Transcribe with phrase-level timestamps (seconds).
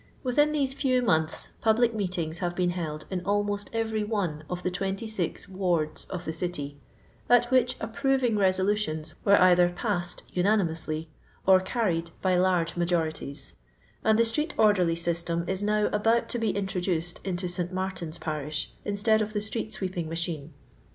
[0.23, 4.71] Within these few months public meetings have been held in almost every one of the
[4.71, 5.07] 20
[5.47, 6.79] wards of the City,
[7.29, 11.11] at which approving resolutions were either passed unanimously
[11.45, 13.53] or carried by large majorities;
[14.03, 17.71] and the street orderly system is now about to be introduced into St.
[17.71, 20.51] Martin's parish instead of the street sweeping machine.